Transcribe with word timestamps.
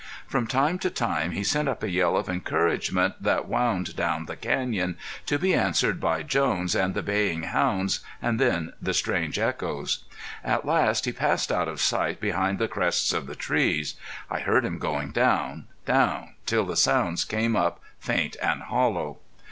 From 0.25 0.47
time 0.47 0.79
to 0.79 0.89
time 0.89 1.29
he 1.29 1.43
sent 1.43 1.67
up 1.69 1.83
a 1.83 1.89
yell 1.91 2.17
of 2.17 2.27
encouragement 2.27 3.21
that 3.21 3.45
wound 3.47 3.95
down 3.95 4.25
the 4.25 4.35
canyon, 4.35 4.97
to 5.27 5.37
be 5.37 5.53
answered 5.53 5.99
by 6.01 6.23
Jones 6.23 6.73
and 6.75 6.95
the 6.95 7.03
baying 7.03 7.43
hounds 7.43 7.99
and 8.19 8.39
then 8.39 8.73
the 8.81 8.95
strange 8.95 9.37
echoes. 9.37 10.03
At 10.43 10.65
last 10.65 11.05
he 11.05 11.11
passed 11.11 11.51
out 11.51 11.67
of 11.67 11.79
sight 11.79 12.19
behind 12.19 12.57
the 12.57 12.67
crests 12.67 13.13
of 13.13 13.27
the 13.27 13.35
trees; 13.35 13.93
I 14.27 14.39
heard 14.39 14.65
him 14.65 14.79
going 14.79 15.11
down, 15.11 15.65
down 15.85 16.33
till 16.47 16.65
the 16.65 16.75
sounds 16.75 17.23
came 17.23 17.55
up 17.55 17.79
faint 17.99 18.35
and 18.41 18.63
hollow. 18.63 19.19